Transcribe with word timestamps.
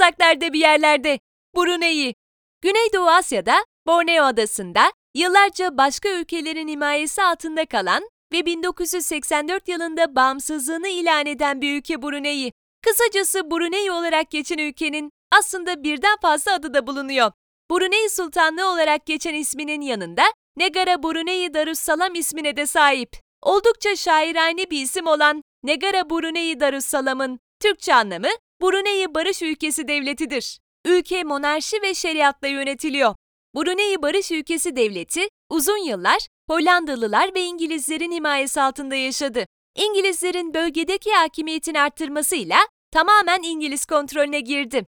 uzaklarda 0.00 0.52
bir 0.52 0.60
yerlerde. 0.60 1.18
Brunei. 1.56 2.14
Güneydoğu 2.62 3.10
Asya'da, 3.10 3.64
Borneo 3.86 4.24
Adası'nda 4.24 4.92
yıllarca 5.14 5.76
başka 5.76 6.08
ülkelerin 6.08 6.68
himayesi 6.68 7.22
altında 7.22 7.66
kalan 7.66 8.02
ve 8.32 8.46
1984 8.46 9.68
yılında 9.68 10.16
bağımsızlığını 10.16 10.88
ilan 10.88 11.26
eden 11.26 11.60
bir 11.60 11.78
ülke 11.78 12.02
Brunei. 12.02 12.52
Kısacası 12.82 13.50
Brunei 13.50 13.90
olarak 13.90 14.30
geçen 14.30 14.58
ülkenin 14.58 15.10
aslında 15.32 15.82
birden 15.82 16.16
fazla 16.22 16.54
adı 16.54 16.74
da 16.74 16.86
bulunuyor. 16.86 17.32
Brunei 17.70 18.08
Sultanlığı 18.08 18.72
olarak 18.72 19.06
geçen 19.06 19.34
isminin 19.34 19.80
yanında 19.80 20.22
Negara 20.56 21.02
Brunei 21.02 21.54
Darussalam 21.54 22.14
ismine 22.14 22.56
de 22.56 22.66
sahip. 22.66 23.10
Oldukça 23.42 23.96
şairane 23.96 24.70
bir 24.70 24.82
isim 24.82 25.06
olan 25.06 25.42
Negara 25.62 26.10
Brunei 26.10 26.60
Darussalam'ın 26.60 27.40
Türkçe 27.62 27.94
anlamı 27.94 28.28
Brunei 28.62 29.14
Barış 29.14 29.42
Ülkesi 29.42 29.88
Devleti'dir. 29.88 30.58
Ülke 30.84 31.24
monarşi 31.24 31.82
ve 31.82 31.94
şeriatla 31.94 32.48
yönetiliyor. 32.48 33.14
Brunei 33.56 34.02
Barış 34.02 34.30
Ülkesi 34.30 34.76
Devleti 34.76 35.28
uzun 35.50 35.84
yıllar 35.84 36.26
Hollandalılar 36.50 37.34
ve 37.34 37.40
İngilizlerin 37.40 38.12
himayesi 38.12 38.60
altında 38.60 38.94
yaşadı. 38.94 39.46
İngilizlerin 39.76 40.54
bölgedeki 40.54 41.12
hakimiyetini 41.12 41.80
arttırmasıyla 41.80 42.58
tamamen 42.92 43.42
İngiliz 43.42 43.86
kontrolüne 43.86 44.40
girdi. 44.40 44.86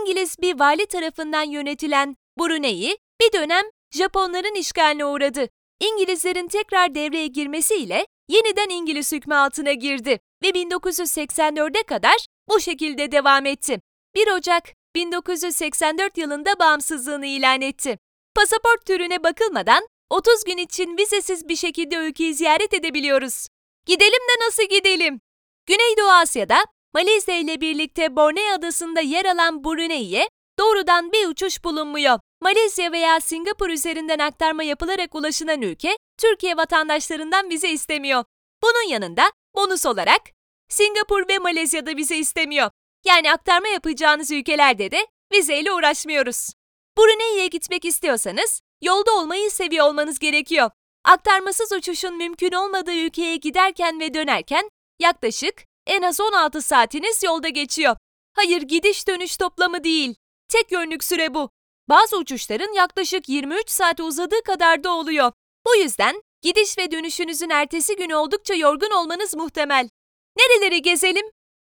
İngiliz 0.00 0.36
bir 0.40 0.58
vali 0.58 0.86
tarafından 0.86 1.42
yönetilen 1.42 2.16
Brunei 2.38 2.96
bir 3.20 3.32
dönem 3.32 3.64
Japonların 3.90 4.54
işgaline 4.54 5.04
uğradı. 5.04 5.48
İngilizlerin 5.80 6.48
tekrar 6.48 6.94
devreye 6.94 7.26
girmesiyle 7.26 8.06
yeniden 8.28 8.68
İngiliz 8.68 9.12
hükmü 9.12 9.34
altına 9.34 9.72
girdi 9.72 10.18
ve 10.42 10.48
1984'e 10.48 11.82
kadar 11.82 12.26
bu 12.48 12.60
şekilde 12.60 13.12
devam 13.12 13.46
etti. 13.46 13.80
1 14.14 14.28
Ocak 14.28 14.64
1984 14.94 16.18
yılında 16.18 16.58
bağımsızlığını 16.58 17.26
ilan 17.26 17.60
etti. 17.60 17.98
Pasaport 18.34 18.86
türüne 18.86 19.24
bakılmadan 19.24 19.86
30 20.10 20.44
gün 20.44 20.56
için 20.56 20.96
vizesiz 20.96 21.48
bir 21.48 21.56
şekilde 21.56 21.96
ülkeyi 21.96 22.34
ziyaret 22.34 22.74
edebiliyoruz. 22.74 23.46
Gidelim 23.86 24.12
de 24.12 24.46
nasıl 24.46 24.62
gidelim? 24.62 25.20
Güneydoğu 25.66 26.10
Asya'da 26.10 26.64
Malezya 26.94 27.38
ile 27.38 27.60
birlikte 27.60 28.16
Borneo 28.16 28.54
adasında 28.54 29.00
yer 29.00 29.24
alan 29.24 29.64
Brunei'ye 29.64 30.28
doğrudan 30.58 31.12
bir 31.12 31.26
uçuş 31.26 31.64
bulunmuyor. 31.64 32.18
Malezya 32.42 32.92
veya 32.92 33.20
Singapur 33.20 33.68
üzerinden 33.68 34.18
aktarma 34.18 34.62
yapılarak 34.62 35.14
ulaşılan 35.14 35.62
ülke, 35.62 35.96
Türkiye 36.18 36.56
vatandaşlarından 36.56 37.50
vize 37.50 37.70
istemiyor. 37.70 38.24
Bunun 38.62 38.88
yanında 38.88 39.22
bonus 39.56 39.86
olarak 39.86 40.20
Singapur 40.68 41.28
ve 41.28 41.38
Malezya'da 41.38 41.96
vize 41.96 42.16
istemiyor. 42.16 42.70
Yani 43.04 43.32
aktarma 43.32 43.68
yapacağınız 43.68 44.30
ülkelerde 44.30 44.90
de 44.90 45.06
vizeyle 45.32 45.72
uğraşmıyoruz. 45.72 46.50
Brunei'ye 46.98 47.46
gitmek 47.46 47.84
istiyorsanız 47.84 48.60
yolda 48.82 49.12
olmayı 49.12 49.50
seviyor 49.50 49.86
olmanız 49.86 50.18
gerekiyor. 50.18 50.70
Aktarmasız 51.04 51.72
uçuşun 51.72 52.16
mümkün 52.16 52.52
olmadığı 52.52 52.94
ülkeye 52.94 53.36
giderken 53.36 54.00
ve 54.00 54.14
dönerken 54.14 54.68
yaklaşık 55.00 55.64
en 55.86 56.02
az 56.02 56.20
16 56.20 56.62
saatiniz 56.62 57.22
yolda 57.22 57.48
geçiyor. 57.48 57.96
Hayır 58.36 58.62
gidiş 58.62 59.08
dönüş 59.08 59.36
toplamı 59.36 59.84
değil. 59.84 60.14
Tek 60.48 60.72
yönlük 60.72 61.04
süre 61.04 61.34
bu. 61.34 61.50
Bazı 61.88 62.18
uçuşların 62.18 62.72
yaklaşık 62.72 63.28
23 63.28 63.70
saate 63.70 64.02
uzadığı 64.02 64.42
kadar 64.42 64.84
da 64.84 64.92
oluyor. 64.92 65.32
Bu 65.66 65.76
yüzden 65.76 66.22
gidiş 66.42 66.78
ve 66.78 66.90
dönüşünüzün 66.90 67.50
ertesi 67.50 67.96
günü 67.96 68.14
oldukça 68.14 68.54
yorgun 68.54 68.90
olmanız 68.90 69.34
muhtemel. 69.34 69.88
Nereleri 70.36 70.82
gezelim? 70.82 71.26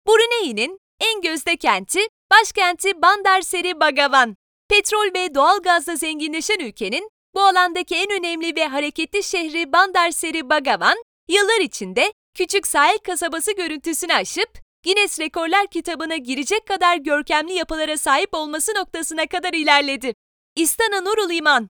Brunei'nin 0.07 0.79
en 0.99 1.21
gözde 1.21 1.57
kenti, 1.57 1.99
başkenti 2.31 3.01
Bandar 3.01 3.41
Seri 3.41 3.79
Begawan. 3.79 4.35
Petrol 4.69 5.13
ve 5.13 5.35
doğal 5.35 5.59
gazla 5.59 5.95
zenginleşen 5.95 6.59
ülkenin 6.59 7.09
bu 7.35 7.41
alandaki 7.41 7.95
en 7.95 8.11
önemli 8.11 8.55
ve 8.55 8.67
hareketli 8.67 9.23
şehri 9.23 9.73
Bandar 9.73 10.11
Seri 10.11 10.49
Begawan, 10.49 11.03
yıllar 11.29 11.61
içinde 11.61 12.13
küçük 12.37 12.67
sahil 12.67 12.97
kasabası 12.97 13.55
görüntüsünü 13.55 14.13
aşıp 14.13 14.49
Guinness 14.83 15.19
Rekorlar 15.19 15.67
kitabına 15.67 16.15
girecek 16.15 16.67
kadar 16.67 16.97
görkemli 16.97 17.53
yapılara 17.53 17.97
sahip 17.97 18.33
olması 18.33 18.73
noktasına 18.75 19.27
kadar 19.27 19.53
ilerledi. 19.53 20.13
İstana 20.55 21.01
Nurul 21.01 21.31
İman 21.31 21.69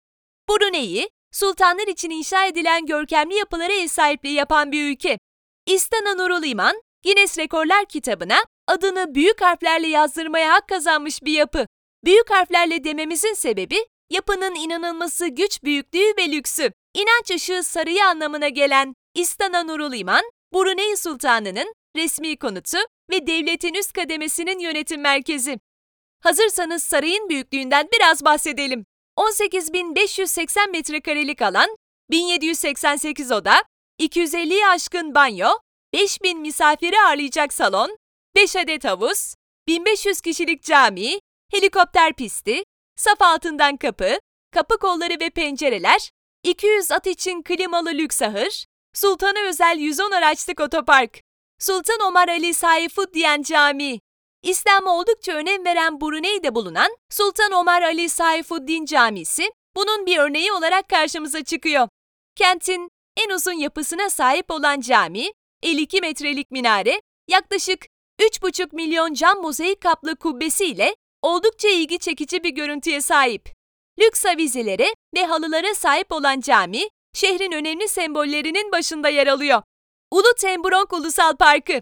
Brunei, 0.50 1.10
sultanlar 1.32 1.88
için 1.88 2.10
inşa 2.10 2.46
edilen 2.46 2.86
görkemli 2.86 3.36
yapılara 3.36 3.74
ev 3.74 3.88
sahipliği 3.88 4.34
yapan 4.34 4.72
bir 4.72 4.92
ülke. 4.92 5.18
İstana 5.66 6.16
Nurul 6.16 6.44
İman, 6.44 6.82
Guinness 7.04 7.38
Rekorlar 7.38 7.86
kitabına 7.86 8.38
adını 8.68 9.16
büyük 9.16 9.42
harflerle 9.42 9.88
yazdırmaya 9.88 10.54
hak 10.54 10.68
kazanmış 10.68 11.24
bir 11.24 11.34
yapı. 11.34 11.68
Büyük 12.06 12.30
harflerle 12.30 12.84
dememizin 12.84 13.34
sebebi 13.34 13.86
yapının 14.10 14.56
inanılması 14.56 15.28
güç 15.28 15.64
büyüklüğü 15.64 16.14
ve 16.18 16.32
lüksü. 16.32 16.72
İnanç 16.94 17.32
ışığı 17.32 17.64
sarıyı 17.64 18.06
anlamına 18.06 18.50
gelen 18.50 18.94
İstana 19.16 19.64
Nurul 19.64 19.94
İman, 19.94 20.24
Brunei 20.54 20.98
Sultanı'nın 20.98 21.74
resmi 21.96 22.38
konutu 22.38 22.78
ve 23.12 23.28
devletin 23.28 23.74
üst 23.74 23.94
kademesinin 23.94 24.60
yönetim 24.60 25.02
merkezi. 25.02 25.60
Hazırsanız 26.24 26.84
sarayın 26.84 27.30
büyüklüğünden 27.30 27.88
biraz 27.94 28.26
bahsedelim. 28.26 28.86
18.580 29.18 30.72
metrekarelik 30.72 31.42
alan, 31.42 31.76
1788 32.12 33.32
oda, 33.32 33.64
250'yi 34.02 34.68
aşkın 34.68 35.16
banyo, 35.16 35.50
5000 35.94 36.40
misafiri 36.40 37.02
ağırlayacak 37.02 37.54
salon, 37.54 37.98
5 38.36 38.56
adet 38.56 38.84
havuz, 38.84 39.36
1500 39.68 40.22
kişilik 40.22 40.64
cami, 40.64 41.20
helikopter 41.52 42.14
pisti, 42.14 42.64
saf 42.96 43.22
altından 43.22 43.78
kapı, 43.78 44.20
kapı 44.52 44.78
kolları 44.78 45.20
ve 45.20 45.30
pencereler, 45.30 46.12
200 46.44 46.92
at 46.92 47.08
için 47.08 47.44
klimalı 47.44 47.90
lüks 47.90 48.22
ahır, 48.22 48.66
Sultan'a 48.94 49.50
özel 49.50 49.78
110 49.80 50.12
araçlık 50.12 50.60
otopark, 50.60 51.22
Sultan 51.60 52.00
Omar 52.08 52.28
Ali 52.28 52.54
Saifuddin 52.54 53.44
Camii, 53.44 54.00
İslam'a 54.44 54.98
oldukça 54.98 55.34
önem 55.34 55.66
veren 55.66 56.02
Brunei'de 56.02 56.56
bulunan 56.56 56.98
Sultan 57.10 57.52
Omar 57.52 57.82
Ali 57.82 58.10
Saifuddin 58.10 58.86
Camisi, 58.86 59.52
bunun 59.76 60.06
bir 60.06 60.18
örneği 60.18 60.52
olarak 60.52 60.90
karşımıza 60.90 61.44
çıkıyor. 61.44 61.88
Kentin 62.36 62.90
en 63.18 63.30
uzun 63.30 63.54
yapısına 63.54 64.10
sahip 64.10 64.52
olan 64.52 64.80
cami, 64.80 65.32
52 65.64 66.02
metrelik 66.02 66.52
minare, 66.52 67.02
yaklaşık 67.28 67.86
3,5 68.20 68.76
milyon 68.76 69.14
cam 69.14 69.42
mozaik 69.42 69.82
kaplı 69.82 70.16
kubbesiyle 70.16 70.96
oldukça 71.22 71.68
ilgi 71.68 72.00
çekici 72.00 72.44
bir 72.44 72.50
görüntüye 72.50 73.02
sahip. 73.02 73.50
Lüks 74.00 74.26
avizelere 74.26 74.96
ve 75.16 75.26
halılara 75.26 75.76
sahip 75.76 76.12
olan 76.12 76.40
cami, 76.40 76.84
şehrin 77.14 77.52
önemli 77.52 77.88
sembollerinin 77.88 78.72
başında 78.72 79.10
yer 79.10 79.28
alıyor. 79.28 79.62
Ulu 80.12 80.34
Temburong 80.38 80.94
Ulusal 80.94 81.36
Parkı. 81.36 81.82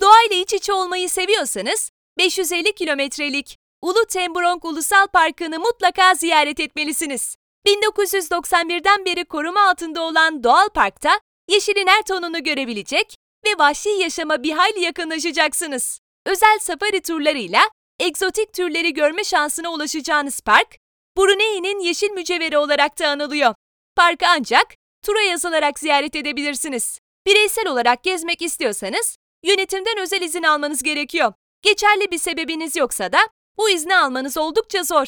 Doğayla 0.00 0.36
iç 0.36 0.54
içe 0.54 0.72
olmayı 0.72 1.08
seviyorsanız 1.08 1.90
550 2.18 2.74
kilometrelik 2.74 3.58
Ulu 3.82 4.06
Temburong 4.08 4.64
Ulusal 4.64 5.06
Parkı'nı 5.06 5.58
mutlaka 5.58 6.14
ziyaret 6.14 6.60
etmelisiniz. 6.60 7.36
1991'den 7.66 9.04
beri 9.04 9.24
koruma 9.24 9.68
altında 9.68 10.02
olan 10.02 10.44
doğal 10.44 10.68
parkta 10.68 11.20
yeşilin 11.48 11.86
her 11.86 12.02
tonunu 12.02 12.44
görebilecek 12.44 13.14
ve 13.46 13.58
vahşi 13.58 13.88
yaşama 13.88 14.42
bir 14.42 14.52
hayli 14.52 14.80
yakınlaşacaksınız. 14.80 16.00
Özel 16.26 16.58
safari 16.60 17.00
turlarıyla 17.00 17.60
egzotik 18.00 18.52
türleri 18.52 18.94
görme 18.94 19.24
şansına 19.24 19.72
ulaşacağınız 19.72 20.40
park, 20.40 20.76
Brunei'nin 21.18 21.80
yeşil 21.80 22.10
mücevheri 22.10 22.58
olarak 22.58 22.98
da 22.98 23.08
anılıyor. 23.08 23.54
Parkı 23.96 24.26
ancak 24.28 24.66
tura 25.04 25.20
yazılarak 25.20 25.78
ziyaret 25.78 26.16
edebilirsiniz. 26.16 26.98
Bireysel 27.26 27.68
olarak 27.68 28.02
gezmek 28.02 28.42
istiyorsanız 28.42 29.16
yönetimden 29.44 29.98
özel 29.98 30.22
izin 30.22 30.42
almanız 30.42 30.82
gerekiyor. 30.82 31.32
Geçerli 31.62 32.10
bir 32.10 32.18
sebebiniz 32.18 32.76
yoksa 32.76 33.12
da 33.12 33.18
bu 33.58 33.70
izni 33.70 33.96
almanız 33.96 34.36
oldukça 34.36 34.82
zor. 34.82 35.06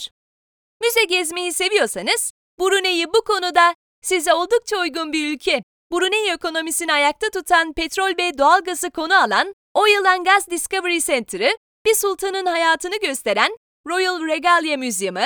Müze 0.83 1.05
gezmeyi 1.05 1.53
seviyorsanız 1.53 2.33
Brunei 2.61 3.07
bu 3.07 3.25
konuda 3.25 3.75
size 4.03 4.35
oldukça 4.35 4.81
uygun 4.81 5.13
bir 5.13 5.35
ülke. 5.35 5.63
Brunei 5.93 6.31
ekonomisini 6.31 6.93
ayakta 6.93 7.31
tutan 7.31 7.73
petrol 7.73 8.11
ve 8.19 8.39
doğalgazı 8.39 8.91
konu 8.91 9.15
alan 9.15 9.55
Oil 9.75 10.05
and 10.05 10.27
Gas 10.27 10.49
Discovery 10.51 11.01
Center'ı, 11.01 11.57
bir 11.87 11.95
sultanın 11.95 12.47
hayatını 12.47 13.01
gösteren 13.01 13.57
Royal 13.87 14.27
Regalia 14.27 14.77
Müzyumu, 14.77 15.25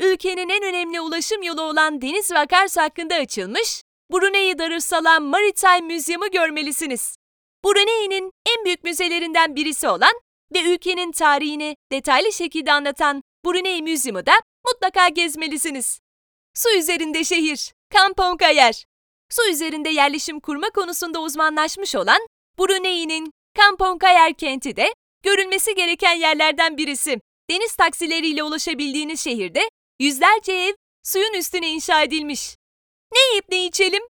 ülkenin 0.00 0.48
en 0.48 0.62
önemli 0.62 1.00
ulaşım 1.00 1.42
yolu 1.42 1.62
olan 1.62 2.02
deniz 2.02 2.30
ve 2.32 2.38
akarsu 2.38 2.80
hakkında 2.80 3.14
açılmış 3.14 3.82
Brunei 4.12 4.58
Darussalam 4.58 5.24
Maritime 5.24 5.80
Müzyumu 5.80 6.30
görmelisiniz. 6.30 7.16
Brunei'nin 7.64 8.32
en 8.56 8.64
büyük 8.64 8.84
müzelerinden 8.84 9.56
birisi 9.56 9.88
olan 9.88 10.12
ve 10.54 10.62
ülkenin 10.62 11.12
tarihini 11.12 11.76
detaylı 11.92 12.32
şekilde 12.32 12.72
anlatan 12.72 13.22
Brunei 13.46 13.82
Müzyumu 13.82 14.26
da 14.26 14.32
mutlaka 14.66 15.08
gezmelisiniz. 15.08 16.01
Su 16.54 16.78
üzerinde 16.78 17.24
şehir, 17.24 17.72
Kampong 17.90 18.42
Ayer. 18.42 18.84
Su 19.30 19.50
üzerinde 19.50 19.88
yerleşim 19.88 20.40
kurma 20.40 20.70
konusunda 20.70 21.20
uzmanlaşmış 21.20 21.94
olan 21.94 22.26
Brunei'nin 22.58 23.32
Kampong 23.56 24.04
Ayer 24.04 24.34
kenti 24.34 24.76
de 24.76 24.94
görülmesi 25.22 25.74
gereken 25.74 26.14
yerlerden 26.14 26.76
birisi. 26.76 27.20
deniz 27.50 27.74
taksileriyle 27.74 28.42
ulaşabildiğiniz 28.42 29.20
şehirde 29.20 29.60
yüzlerce 30.00 30.52
ev 30.52 30.74
suyun 31.02 31.34
üstüne 31.34 31.70
inşa 31.70 32.02
edilmiş. 32.02 32.56
Ne 33.12 33.20
yiyip 33.30 33.48
ne 33.48 33.66
içelim? 33.66 34.02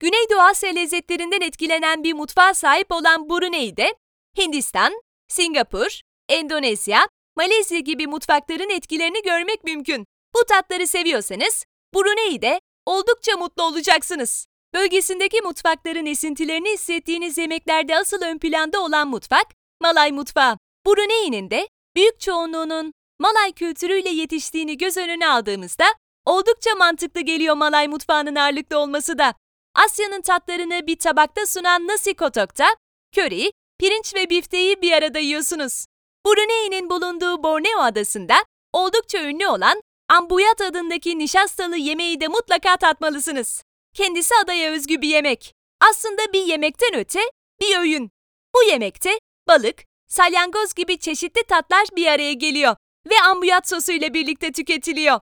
Güneydoğu 0.00 0.40
Asya 0.40 0.70
lezzetlerinden 0.70 1.40
etkilenen 1.40 2.04
bir 2.04 2.12
mutfağa 2.12 2.54
sahip 2.54 2.92
olan 2.92 3.28
Brunei'de 3.28 3.94
Hindistan, 4.38 5.02
Singapur, 5.28 6.00
Endonezya, 6.28 7.08
Malezya 7.36 7.78
gibi 7.78 8.06
mutfakların 8.06 8.70
etkilerini 8.70 9.22
görmek 9.22 9.64
mümkün. 9.64 10.06
Bu 10.34 10.44
tatları 10.44 10.86
seviyorsanız 10.86 11.64
Brunei'de 11.94 12.60
oldukça 12.86 13.36
mutlu 13.36 13.62
olacaksınız. 13.62 14.46
Bölgesindeki 14.74 15.40
mutfakların 15.40 16.06
esintilerini 16.06 16.72
hissettiğiniz 16.72 17.38
yemeklerde 17.38 17.98
asıl 17.98 18.22
ön 18.22 18.38
planda 18.38 18.80
olan 18.80 19.08
mutfak 19.08 19.46
Malay 19.80 20.12
mutfağı. 20.12 20.58
Brunei'nin 20.86 21.50
de 21.50 21.68
büyük 21.96 22.20
çoğunluğunun 22.20 22.92
Malay 23.18 23.52
kültürüyle 23.52 24.10
yetiştiğini 24.10 24.76
göz 24.76 24.96
önüne 24.96 25.28
aldığımızda 25.28 25.84
oldukça 26.24 26.74
mantıklı 26.74 27.20
geliyor 27.20 27.56
Malay 27.56 27.88
mutfağının 27.88 28.34
ağırlıklı 28.34 28.78
olması 28.78 29.18
da. 29.18 29.34
Asya'nın 29.74 30.20
tatlarını 30.20 30.86
bir 30.86 30.98
tabakta 30.98 31.46
sunan 31.46 31.86
nasi 31.86 32.14
kotokta, 32.14 32.66
köri, 33.12 33.52
pirinç 33.78 34.14
ve 34.14 34.30
bifteyi 34.30 34.82
bir 34.82 34.92
arada 34.92 35.18
yiyorsunuz. 35.18 35.86
Brunei'nin 36.26 36.90
bulunduğu 36.90 37.42
Borneo 37.42 37.80
adasında 37.80 38.34
oldukça 38.72 39.22
ünlü 39.22 39.46
olan 39.46 39.82
ambuyat 40.08 40.60
adındaki 40.60 41.18
nişastalı 41.18 41.76
yemeği 41.76 42.20
de 42.20 42.28
mutlaka 42.28 42.76
tatmalısınız. 42.76 43.62
Kendisi 43.94 44.34
adaya 44.44 44.70
özgü 44.70 45.02
bir 45.02 45.08
yemek. 45.08 45.54
Aslında 45.80 46.32
bir 46.32 46.44
yemekten 46.44 46.94
öte 46.94 47.20
bir 47.60 47.78
öğün. 47.78 48.10
Bu 48.54 48.62
yemekte 48.62 49.18
balık, 49.48 49.84
salyangoz 50.08 50.74
gibi 50.74 50.98
çeşitli 50.98 51.42
tatlar 51.42 51.84
bir 51.96 52.06
araya 52.06 52.32
geliyor 52.32 52.76
ve 53.10 53.20
ambuyat 53.20 53.68
sosu 53.68 53.92
ile 53.92 54.14
birlikte 54.14 54.52
tüketiliyor. 54.52 55.20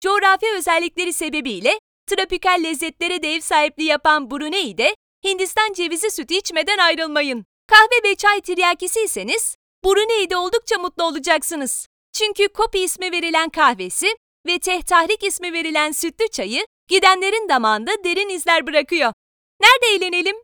Coğrafi 0.00 0.46
özellikleri 0.56 1.12
sebebiyle 1.12 1.78
tropikal 2.06 2.62
lezzetlere 2.64 3.22
de 3.22 3.34
ev 3.34 3.40
sahipliği 3.40 3.86
yapan 3.86 4.30
Brunei'de 4.30 4.94
Hindistan 5.24 5.72
cevizi 5.72 6.10
sütü 6.10 6.34
içmeden 6.34 6.78
ayrılmayın. 6.78 7.44
Kahve 7.66 8.10
ve 8.10 8.14
çay 8.14 8.40
tiryakisiyseniz 8.40 9.56
Brunei'de 9.84 10.36
oldukça 10.36 10.78
mutlu 10.78 11.04
olacaksınız. 11.04 11.88
Çünkü 12.14 12.48
Kopi 12.48 12.78
ismi 12.78 13.12
verilen 13.12 13.48
kahvesi 13.48 14.16
ve 14.46 14.58
Teh 14.58 14.82
Tahrik 14.82 15.24
ismi 15.24 15.52
verilen 15.52 15.92
sütlü 15.92 16.28
çayı 16.28 16.66
gidenlerin 16.88 17.48
damağında 17.48 18.04
derin 18.04 18.28
izler 18.28 18.66
bırakıyor. 18.66 19.12
Nerede 19.60 19.96
eğlenelim? 19.96 20.36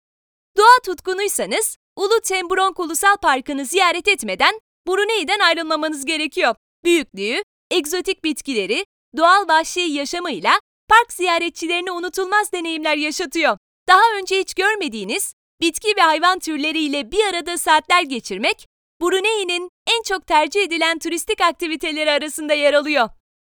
Doğa 0.56 0.78
tutkunuysanız 0.84 1.76
Ulu 1.96 2.20
Tembronk 2.20 2.80
Ulusal 2.80 3.16
Parkı'nı 3.16 3.66
ziyaret 3.66 4.08
etmeden 4.08 4.60
Brunei'den 4.88 5.38
ayrılmamanız 5.38 6.04
gerekiyor. 6.04 6.54
Büyüklüğü, 6.84 7.42
egzotik 7.70 8.24
bitkileri, 8.24 8.84
doğal 9.16 9.48
vahşi 9.48 9.80
yaşamıyla 9.80 10.60
park 10.88 11.12
ziyaretçilerine 11.12 11.92
unutulmaz 11.92 12.52
deneyimler 12.52 12.96
yaşatıyor. 12.96 13.58
Daha 13.88 14.02
önce 14.18 14.38
hiç 14.38 14.54
görmediğiniz 14.54 15.34
bitki 15.60 15.96
ve 15.96 16.00
hayvan 16.00 16.38
türleriyle 16.38 17.12
bir 17.12 17.24
arada 17.24 17.58
saatler 17.58 18.02
geçirmek, 18.02 18.66
Brunei'nin 19.02 19.70
en 19.86 20.02
çok 20.02 20.26
tercih 20.26 20.62
edilen 20.62 20.98
turistik 20.98 21.40
aktiviteleri 21.40 22.10
arasında 22.10 22.54
yer 22.54 22.74
alıyor. 22.74 23.08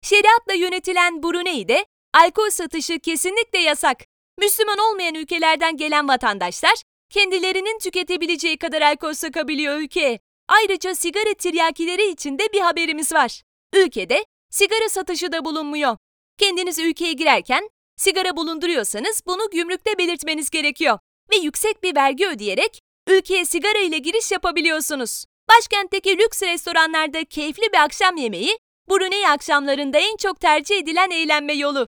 Şeriatla 0.04 0.54
yönetilen 0.54 1.24
Brunei'de 1.24 1.86
alkol 2.14 2.50
satışı 2.50 3.00
kesinlikle 3.00 3.60
yasak. 3.60 3.98
Müslüman 4.40 4.78
olmayan 4.80 5.16
ülkelerden 5.16 5.78
gelen 5.78 6.08
vatandaşlar 6.08 6.74
kendilerinin 7.10 7.80
tüketebileceği 7.80 8.58
kadar 8.58 8.82
alkol 8.82 9.14
sakabiliyor 9.14 9.80
ülkeye. 9.80 10.20
Ayrıca 10.48 10.96
sigara 10.96 11.34
tiryakileri 11.34 12.12
için 12.12 12.40
de 12.40 12.44
bir 12.54 12.62
haberimiz 12.62 13.14
var. 13.14 13.42
Ülkede 13.74 14.26
sigara 14.50 14.90
satışı 14.90 15.32
da 15.32 15.46
bulunmuyor. 15.46 15.98
Kendiniz 16.38 16.80
ülkeye 16.80 17.14
girerken 17.14 17.70
sigara 17.98 18.36
bulunduruyorsanız 18.38 19.22
bunu 19.28 19.50
gümrükte 19.52 19.98
belirtmeniz 19.98 20.50
gerekiyor 20.50 21.00
ve 21.32 21.36
yüksek 21.36 21.84
bir 21.84 21.96
vergi 21.96 22.28
ödeyerek 22.28 22.82
ülkeye 23.08 23.46
sigara 23.46 23.80
ile 23.80 23.98
giriş 23.98 24.32
yapabiliyorsunuz. 24.32 25.26
Başkentteki 25.58 26.18
lüks 26.18 26.44
restoranlarda 26.44 27.26
keyifli 27.26 27.64
bir 27.74 27.78
akşam 27.84 28.18
yemeği 28.18 28.58
Brunei 28.90 29.28
akşamlarında 29.28 29.98
en 29.98 30.16
çok 30.16 30.40
tercih 30.40 30.78
edilen 30.78 31.12
eğlenme 31.12 31.54
yolu. 31.54 31.88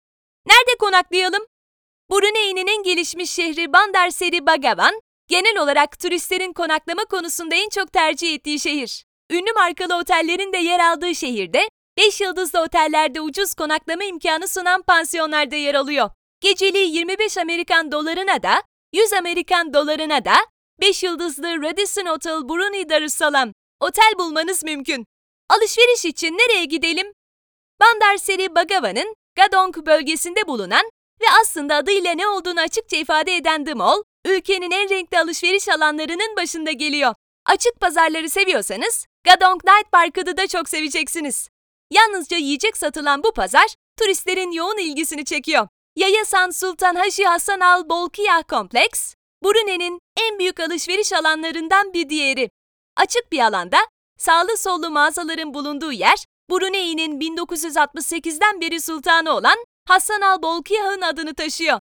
Nerede 0.47 0.79
konaklayalım? 0.79 1.43
Brunei'nin 2.11 2.67
en 2.67 2.83
gelişmiş 2.83 3.31
şehri 3.31 3.73
Bandar 3.73 4.11
Seri 4.11 4.47
Begawan, 4.47 5.01
genel 5.29 5.59
olarak 5.59 5.99
turistlerin 5.99 6.53
konaklama 6.53 7.05
konusunda 7.05 7.55
en 7.55 7.69
çok 7.69 7.93
tercih 7.93 8.35
ettiği 8.35 8.61
şehir. 8.61 9.05
Ünlü 9.31 9.53
markalı 9.53 9.97
otellerin 9.97 10.53
de 10.53 10.59
yer 10.59 10.81
aldığı 10.81 11.15
şehirde 11.15 11.69
5 11.99 12.21
yıldızlı 12.21 12.63
otellerde 12.63 13.21
ucuz 13.21 13.55
konaklama 13.55 14.05
imkanı 14.05 14.49
sunan 14.49 14.83
pansiyonlarda 14.83 15.57
yer 15.57 15.75
alıyor. 15.75 16.11
Geceliği 16.41 16.97
25 16.97 17.39
Amerikan 17.39 17.93
dolarına 17.93 18.43
da, 18.43 18.63
100 18.93 19.13
Amerikan 19.13 19.75
dolarına 19.75 20.25
da 20.25 20.35
5 20.81 21.03
yıldızlı 21.03 21.63
Radisson 21.63 22.07
Hotel 22.07 22.49
Brunei 22.49 22.89
Darussalam 22.89 23.53
otel 23.81 24.13
bulmanız 24.19 24.65
mümkün. 24.65 25.07
Alışveriş 25.49 26.05
için 26.05 26.33
nereye 26.33 26.65
gidelim? 26.65 27.13
Bandar 27.81 28.17
Seri 28.17 28.55
Begawan'ın 28.55 29.15
Gadong 29.37 29.87
bölgesinde 29.87 30.47
bulunan 30.47 30.91
ve 31.21 31.25
aslında 31.41 31.77
adıyla 31.77 32.13
ne 32.13 32.27
olduğunu 32.27 32.61
açıkça 32.61 32.97
ifade 32.97 33.37
eden 33.37 33.65
The 33.65 33.75
Mall, 33.75 34.03
ülkenin 34.27 34.71
en 34.71 34.91
renkli 34.91 35.19
alışveriş 35.19 35.69
alanlarının 35.69 36.37
başında 36.37 36.71
geliyor. 36.73 37.15
Açık 37.47 37.81
pazarları 37.81 38.31
seviyorsanız 38.31 39.07
Gadong 39.25 39.65
Night 39.65 39.93
Market'ı 39.93 40.37
da 40.37 40.47
çok 40.47 40.69
seveceksiniz. 40.69 41.49
Yalnızca 41.91 42.37
yiyecek 42.37 42.77
satılan 42.77 43.23
bu 43.25 43.33
pazar 43.33 43.75
turistlerin 43.99 44.51
yoğun 44.51 44.79
ilgisini 44.79 45.25
çekiyor. 45.25 45.69
Yayasan 45.97 46.51
Sultan 46.51 46.95
Haji 46.95 47.25
Hasan 47.25 47.61
Al 47.61 47.89
Bolkiah 47.89 48.43
Kompleks, 48.49 49.15
Brunei'nin 49.45 50.01
en 50.21 50.39
büyük 50.39 50.61
alışveriş 50.61 51.13
alanlarından 51.13 51.93
bir 51.93 52.09
diğeri. 52.09 52.51
Açık 52.97 53.33
bir 53.33 53.41
alanda 53.41 53.79
sağlı 54.19 54.57
sollu 54.57 54.91
mağazaların 54.91 55.55
bulunduğu 55.55 55.93
yer, 55.93 56.25
Brunei'nin 56.51 57.21
1968'den 57.21 58.61
beri 58.61 58.81
sultanı 58.81 59.33
olan 59.33 59.65
Hasan 59.89 60.21
al 60.21 60.43
Bolkiah'ın 60.43 61.01
adını 61.01 61.35
taşıyor. 61.35 61.81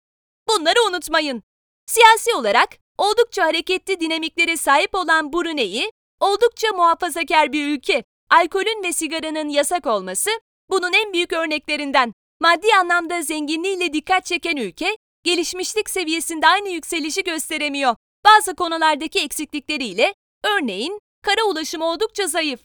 Bunları 0.50 0.88
unutmayın. 0.90 1.44
Siyasi 1.86 2.34
olarak 2.34 2.70
oldukça 2.98 3.46
hareketli 3.46 4.00
dinamiklere 4.00 4.58
sahip 4.58 4.96
olan 4.96 5.34
Brunei, 5.34 5.92
oldukça 6.20 6.68
muhafazakar 6.74 7.54
bir 7.54 7.68
ülke. 7.68 8.04
Alkolün 8.30 8.84
ve 8.84 8.94
sigaranın 8.94 9.50
yasak 9.50 9.86
olması 9.86 10.30
bunun 10.70 10.94
en 10.94 11.14
büyük 11.14 11.34
örneklerinden. 11.34 12.14
Maddi 12.40 12.68
anlamda 12.80 13.22
zenginliğiyle 13.22 13.94
dikkat 13.94 14.26
çeken 14.26 14.58
ülke, 14.58 14.98
gelişmişlik 15.28 15.90
seviyesinde 15.90 16.48
aynı 16.48 16.70
yükselişi 16.70 17.24
gösteremiyor. 17.24 17.96
Bazı 18.26 18.56
konulardaki 18.56 19.20
eksiklikleriyle, 19.20 20.14
örneğin 20.44 21.00
kara 21.22 21.44
ulaşımı 21.44 21.86
oldukça 21.86 22.28
zayıf. 22.28 22.60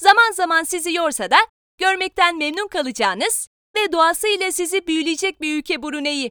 Zaman 0.00 0.32
zaman 0.32 0.62
sizi 0.62 0.92
yorsa 0.92 1.30
da 1.30 1.36
görmekten 1.78 2.38
memnun 2.38 2.68
kalacağınız 2.68 3.48
ve 3.76 3.92
doğasıyla 3.92 4.52
sizi 4.52 4.86
büyüleyecek 4.86 5.40
bir 5.40 5.58
ülke 5.58 5.82
Brunei. 5.82 6.30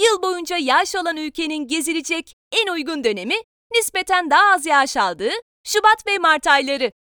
Yıl 0.00 0.22
boyunca 0.22 0.56
yağış 0.56 0.94
alan 0.94 1.16
ülkenin 1.16 1.66
gezilecek 1.68 2.34
en 2.52 2.72
uygun 2.72 3.04
dönemi 3.04 3.36
nispeten 3.72 4.30
daha 4.30 4.52
az 4.52 4.66
yağış 4.66 4.96
aldığı 4.96 5.32
Şubat 5.64 6.06
ve 6.06 6.18
Mart 6.18 6.46
ayları. 6.46 6.92